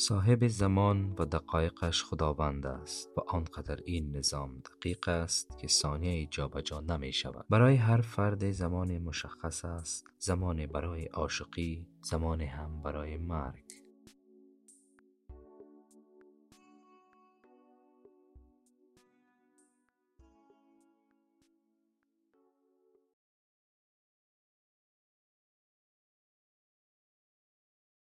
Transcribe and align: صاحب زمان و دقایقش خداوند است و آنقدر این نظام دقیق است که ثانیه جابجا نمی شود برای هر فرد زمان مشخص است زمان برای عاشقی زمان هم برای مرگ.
صاحب 0.00 0.48
زمان 0.48 1.14
و 1.18 1.24
دقایقش 1.24 2.04
خداوند 2.04 2.66
است 2.66 3.10
و 3.16 3.20
آنقدر 3.20 3.78
این 3.84 4.16
نظام 4.16 4.58
دقیق 4.58 5.08
است 5.08 5.58
که 5.58 5.68
ثانیه 5.68 6.26
جابجا 6.26 6.80
نمی 6.80 7.12
شود 7.12 7.46
برای 7.50 7.76
هر 7.76 8.00
فرد 8.00 8.50
زمان 8.50 8.98
مشخص 8.98 9.64
است 9.64 10.06
زمان 10.18 10.66
برای 10.66 11.06
عاشقی 11.06 11.86
زمان 12.02 12.40
هم 12.40 12.82
برای 12.82 13.16
مرگ. 13.16 13.79